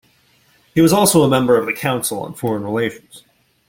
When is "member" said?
1.29-1.57